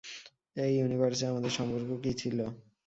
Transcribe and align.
এই 0.55 0.71
ইউনিভার্সে 0.77 1.25
আমাদের 1.27 1.51
সম্পর্ক 1.57 1.89
কী 2.03 2.11
ছিল? 2.21 2.37